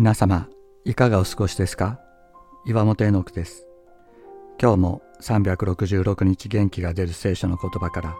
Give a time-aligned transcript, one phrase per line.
[0.00, 0.48] 皆様
[0.86, 2.00] いかがお過ごしですか？
[2.64, 3.66] 岩本絵の句です。
[4.58, 8.16] 今日も366日元気が出る聖書の言葉から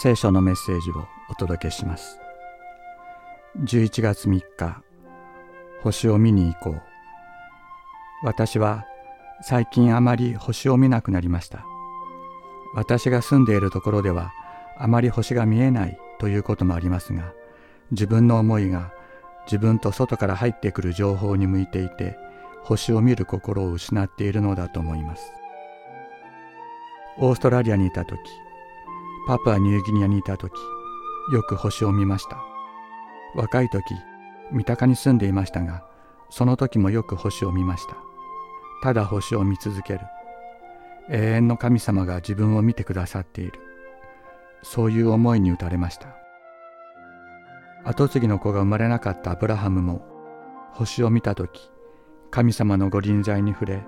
[0.00, 2.18] 聖書のメッセージをお届けします。
[3.64, 4.82] 11月3日
[5.82, 6.82] 星を見に行こう。
[8.24, 8.86] 私は
[9.42, 11.66] 最近あまり星を見なくなりました。
[12.74, 14.32] 私が住んでいるところでは
[14.78, 17.34] あまり星が見えないということもありますが
[17.90, 18.94] 自分の思いが
[19.46, 22.18] 自分と外から入ってくる情報に向いていて
[22.62, 25.32] 星を見る心を失っているのだと思います。
[27.18, 28.18] オーストラリアにいた時
[29.26, 30.52] パプアニューギニアにいた時
[31.32, 32.38] よく星を見ました。
[33.34, 33.82] 若い時
[34.52, 35.84] 三鷹に住んでいましたが
[36.30, 37.96] その時もよく星を見ました。
[38.82, 40.00] ただ星を見続ける。
[41.10, 43.52] 永遠の神様が自分を見てくださっている。
[44.62, 46.23] そういう思いに打たれました。
[47.84, 50.02] 跡継ぎの子が生まれなかったアブラハムも
[50.72, 51.70] 星を見た時
[52.30, 53.82] 神様のご臨在に触れ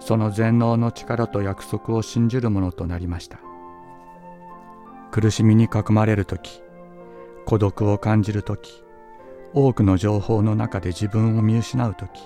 [0.00, 3.40] その全能の力と約束を信じるものとなりました。
[5.10, 6.60] 苦しみに囲まれる時
[7.46, 8.84] 孤独を感じる時
[9.54, 12.20] 多くの情報の中で自分を見失う時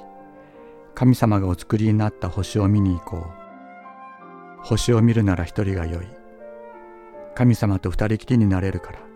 [0.95, 3.41] 神様がお作りになった星を見に行こう。
[4.63, 6.07] 星を見るなら一人がよい。
[7.35, 9.10] 神様と二人きりになれるから。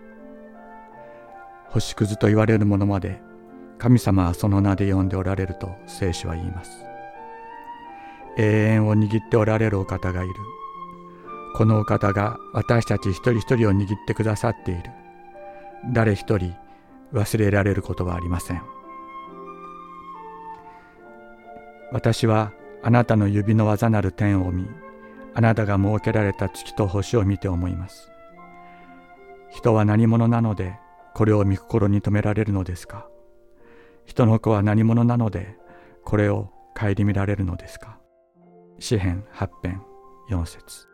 [1.75, 3.21] 星屑と言われるものまで
[3.79, 6.71] 神様はその名で呼んでおられると聖書は言います。
[8.39, 10.35] 永遠を握っておられるお方がいる。
[11.57, 14.83] このお方が私たち一人一人を握ってくださっている。
[15.93, 16.55] 誰一人
[17.13, 18.63] 忘れられることはありません。
[21.91, 22.53] 私は
[22.85, 24.69] あなたの指の技なる天を見
[25.35, 28.13] あなたが設けられた月と星を見て思います。
[29.51, 30.84] 人は何者なので
[31.15, 33.09] これを御心に留められるのですか？
[34.05, 35.57] 人の子は何者なので
[36.05, 37.99] これを顧みられるのですか？
[38.79, 39.83] 詩編8編
[40.31, 40.89] 4節。